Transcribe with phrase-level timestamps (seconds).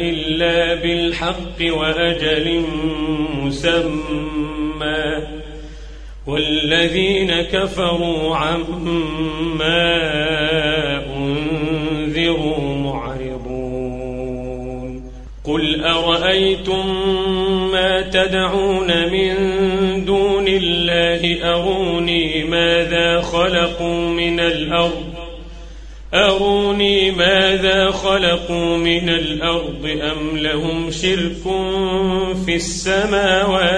[0.00, 2.62] إلا بالحق وأجل
[3.42, 5.04] مسمى.
[6.26, 9.96] والذين كفروا عما
[11.16, 13.48] أنذروا معرضون.
[15.44, 16.86] قل أرأيتم
[17.72, 19.34] ما تدعون من
[20.04, 25.17] دون الله؟ أروني ماذا خلقوا من الأرض؟
[26.14, 31.42] أروني ماذا خلقوا من الأرض أم لهم شرك
[32.46, 33.68] في السماوات؟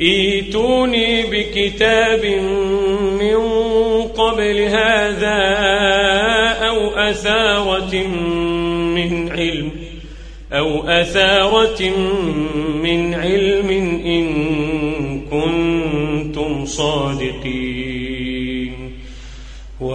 [0.00, 2.24] إيتوني بكتاب
[3.20, 3.36] من
[4.02, 5.40] قبل هذا
[6.68, 8.06] أو أثارة
[8.94, 9.70] من علم
[10.52, 11.88] أو أثارة
[12.82, 13.70] من علم
[14.04, 14.26] إن
[15.30, 17.73] كنتم صادقين.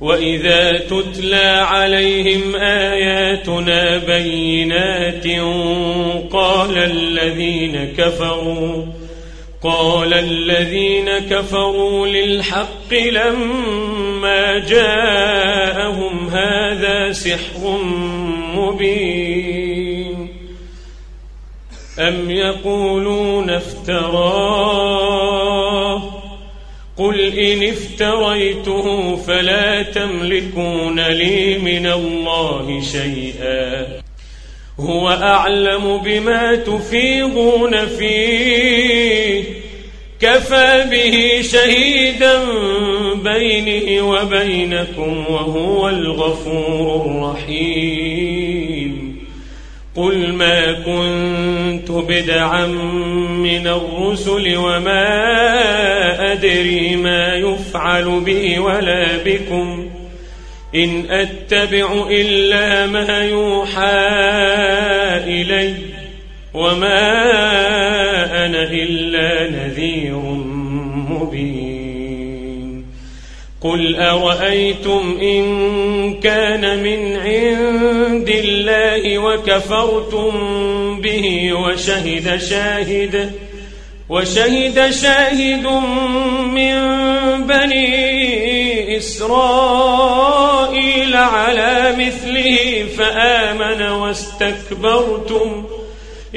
[0.00, 5.26] وإذا تتلى عليهم آياتنا بينات
[6.32, 8.84] قال الذين كفروا
[9.62, 16.15] قال الذين كفروا للحق لما جاءهم
[16.46, 17.78] هذا سحر
[18.54, 20.28] مبين.
[21.98, 24.86] أم يقولون افتراه؟
[26.96, 33.86] قل إن افتريته فلا تملكون لي من الله شيئا.
[34.80, 39.65] هو أعلم بما تفيضون فيه.
[40.20, 42.44] كفى به شهيدا
[43.14, 49.16] بينه وبينكم وهو الغفور الرحيم.
[49.96, 52.66] قل ما كنت بدعا
[53.36, 59.90] من الرسل وما أدري ما يفعل بي ولا بكم.
[60.74, 64.06] إن أتبع إلا ما يوحى
[65.26, 65.74] إلي
[66.54, 67.12] وما
[68.46, 69.75] أنا إلا نذير.
[71.10, 72.86] مبين.
[73.60, 75.44] قل أرأيتم إن
[76.20, 80.30] كان من عند الله وكفرتم
[81.00, 83.32] به وشهد شاهد
[84.08, 85.66] وشهد شاهد
[86.54, 86.76] من
[87.46, 89.96] بني إسرائيل
[91.16, 95.64] على مثله فآمن واستكبرتم.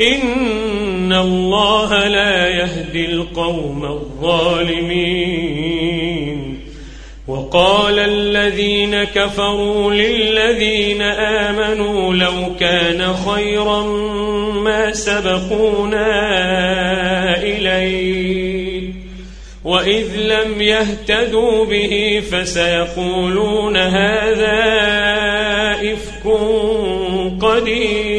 [0.01, 5.59] إن الله لا يهدي القوم الظالمين.
[7.27, 13.83] وقال الذين كفروا للذين آمنوا لو كان خيرا
[14.53, 16.07] ما سبقونا
[17.43, 18.93] إليه.
[19.63, 24.59] وإذ لم يهتدوا به فسيقولون هذا
[25.93, 26.27] إفك
[27.41, 28.18] قديم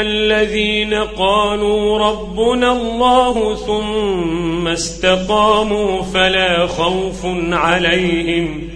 [0.00, 8.68] الذين قالوا ربنا الله ثم استقاموا فلا خوف عليهم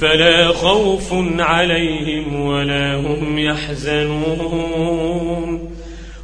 [0.00, 4.96] فلا خوف عليهم ولا هم يحزنون.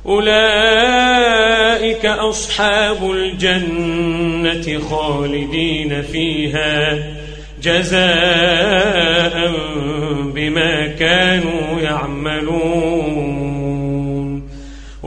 [0.06, 6.99] أولئك أصحاب الجنة خالدين فيها
[7.62, 9.53] جزاء
[10.35, 13.02] بما كانوا يعملون.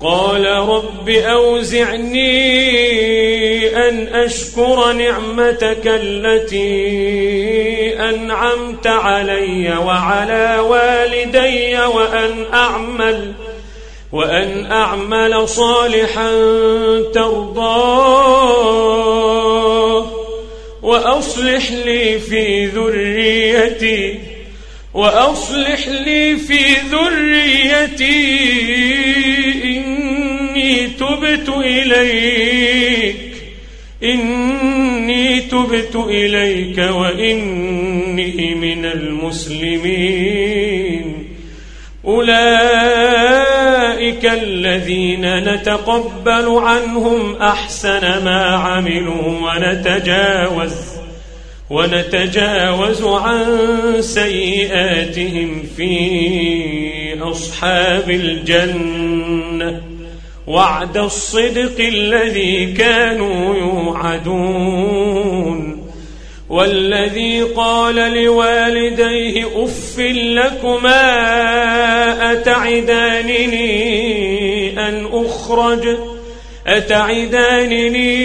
[0.00, 2.28] قال رب أوزعني
[3.88, 6.68] أن أشكر نعمتك التي
[8.00, 13.32] أنعمت علي وعلى والدي وأن أعمل
[14.12, 16.30] وأن أعمل صالحا
[17.14, 18.68] ترضاه
[20.82, 24.18] وأصلح لي في ذريتي
[24.94, 28.08] وأصلح لي في ذريتي
[30.68, 33.16] إني تبت إليك.
[34.02, 40.58] إني تبت إليك وإني من المسلمين.
[42.04, 42.34] أولئك
[44.24, 50.74] الذين نتقبل عنهم أحسن ما عملوا ونتجاوز
[51.70, 53.46] ونتجاوز عن
[54.00, 59.87] سيئاتهم في أصحاب الجنة.
[60.48, 65.18] وعد الصدق الذي كانوا يوعدون.
[66.48, 71.02] والذي قال لوالديه أف لكما
[72.32, 73.68] أتعدانني
[74.88, 75.96] أن أخرج؟
[76.66, 78.20] أتعدانني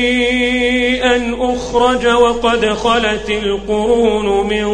[1.15, 4.67] أن أخرج وقد خلت القرون من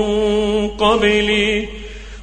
[0.68, 1.79] قبلي.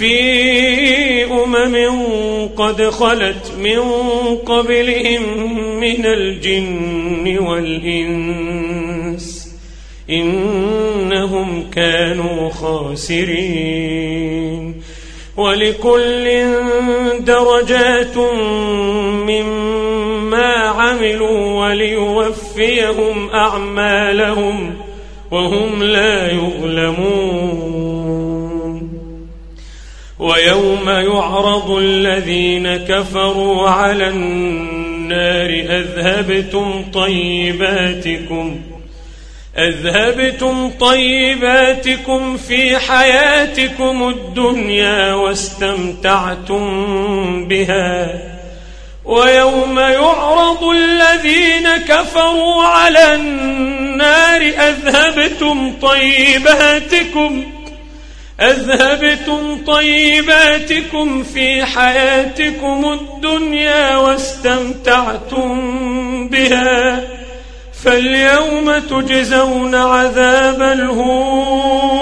[0.00, 1.76] في أمم
[2.56, 3.80] قد خلت من
[4.46, 5.22] قبلهم
[5.80, 9.48] من الجن والإنس
[10.10, 14.00] إنهم كانوا خاسرين
[15.36, 16.44] ولكل
[17.20, 18.16] درجات
[19.26, 24.74] مما عملوا وليوفيهم أعمالهم
[25.30, 28.09] وهم لا يظلمون
[30.20, 38.60] ويوم يعرض الذين كفروا على النار أذهبتم طيباتكم
[39.58, 46.64] أذهبتم طيباتكم في حياتكم الدنيا واستمتعتم
[47.48, 48.22] بها
[49.04, 57.59] ويوم يعرض الذين كفروا على النار أذهبتم طيباتكم
[58.40, 65.48] أذهبتم طيباتكم في حياتكم الدنيا واستمتعتم
[66.28, 67.02] بها
[67.84, 72.00] فاليوم تجزون عذاب الهون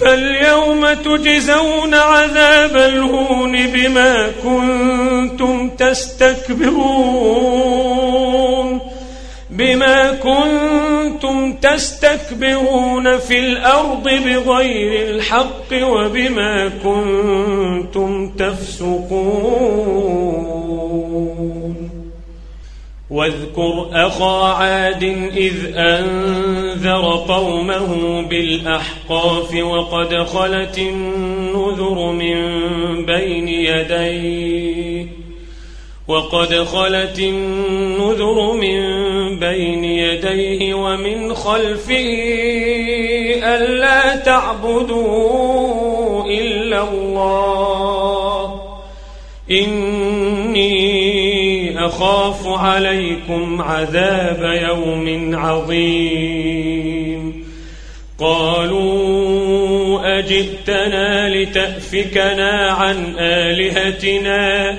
[0.00, 7.37] فاليوم تجزون عذاب الهون بما كنتم تستكبرون
[11.62, 19.98] تستكبرون في الأرض بغير الحق وبما كنتم تفسقون.
[23.10, 25.02] واذكر أخا عاد
[25.36, 32.36] إذ أنذر قومه بالأحقاف وقد خلت النذر من
[33.06, 35.17] بين يديه.
[36.08, 38.80] وقد خلت النذر من
[39.38, 42.06] بين يديه ومن خلفه
[43.44, 45.44] ألا تعبدوا
[46.24, 48.60] إلا الله.
[49.50, 50.68] إني
[51.86, 57.08] أخاف عليكم عذاب يوم عظيم.
[58.18, 59.38] قالوا
[60.18, 64.78] أجئتنا لتأفكنا عن آلهتنا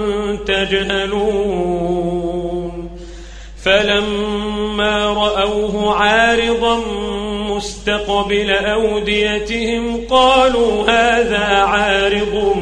[0.47, 2.21] تجهلون.
[3.65, 6.79] فلما رأوه عارضا
[7.49, 12.55] مستقبل أوديتهم قالوا هذا عارض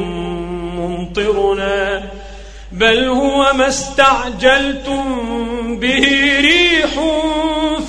[0.76, 2.02] ممطرنا
[2.72, 5.04] بل هو ما استعجلتم
[5.80, 6.08] به
[6.40, 6.90] ريح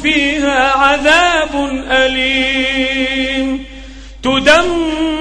[0.04, 3.66] فيها عذاب أليم.
[4.24, 5.21] تدمر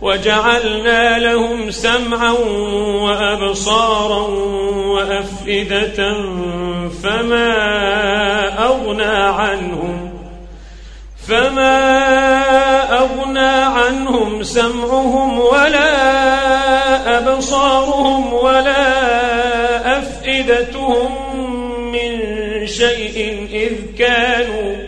[0.00, 2.32] وجعلنا لهم سمعا
[3.02, 4.28] وأبصارا
[4.88, 6.14] وأفئدة
[7.02, 7.54] فما
[8.64, 10.12] أغنى عنهم
[11.28, 11.98] فما
[12.98, 15.98] أغنى عنهم سمعهم ولا
[17.18, 21.10] أبصارهم ولا أفئدتهم
[21.92, 24.87] من شيء إذ كانوا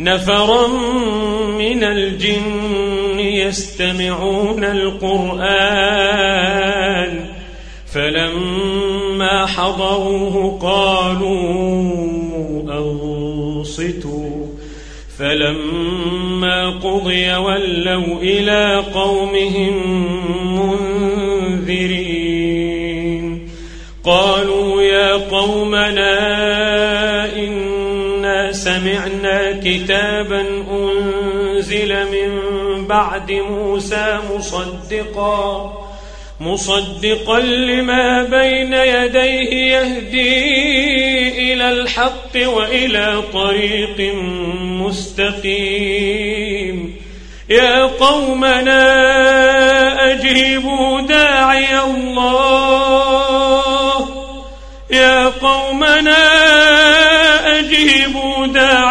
[0.00, 0.66] نفرا
[1.58, 5.54] من الجن يستمعون القرآن
[7.92, 11.42] فلما حضروه قالوا
[12.78, 14.46] أنصتوا
[15.18, 19.74] فلما قضي ولوا إلى قومهم
[20.58, 22.14] منذرين.
[24.04, 26.14] قالوا يا قومنا
[27.36, 29.13] إنا سمعنا
[29.64, 30.40] كتابا
[30.70, 32.30] أنزل من
[32.86, 35.72] بعد موسى مصدقا
[36.40, 44.14] مصدقا لما بين يديه يهدي إلى الحق وإلى طريق
[45.44, 46.96] مستقيم.
[47.48, 48.82] يا قومنا
[50.12, 52.84] أجيبوا داعي الله.
[54.90, 56.24] يا قومنا
[57.58, 58.23] أجيبوا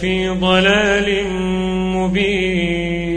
[0.00, 1.24] في ضلال
[1.96, 3.10] مبين.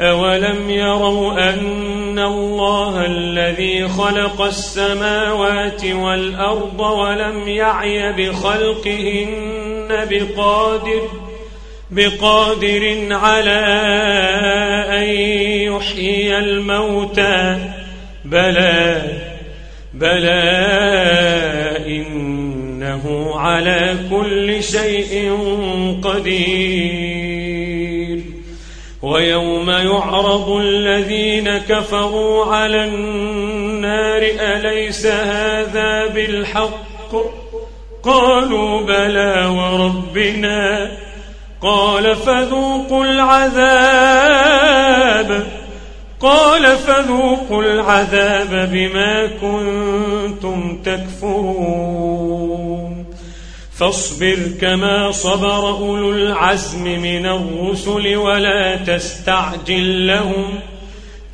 [0.00, 11.02] أولم يروا أن الله الذي خلق السماوات والأرض ولم يعي بخلقهن بقادر
[11.90, 13.60] بقادر على
[14.90, 15.04] أن
[15.72, 17.58] يحيي الموتى.
[18.24, 19.02] بلى
[19.94, 20.89] بلى
[23.50, 25.38] على كل شيء
[26.04, 27.40] قدير.
[29.02, 37.24] ويوم يعرض الذين كفروا على النار أليس هذا بالحق؟ الحق
[38.02, 40.90] قالوا بلى وربنا.
[41.62, 44.46] قال فذوقوا العذاب.
[46.20, 52.20] قال فذوقوا العذاب بما كنتم تكفرون.
[53.80, 60.60] فاصبر كما صبر أولو العزم من الرسل ولا تستعجل لهم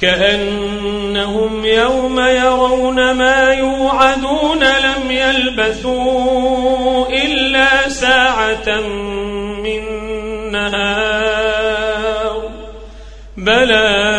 [0.00, 8.80] كأنهم يوم يرون ما يوعدون لم يلبثوا إلا ساعة
[9.62, 9.82] من
[10.52, 11.06] نهار.
[13.36, 14.15] بلاغ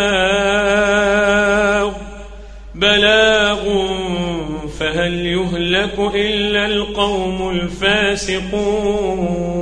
[5.99, 9.56] إلا القوم الفاسقون.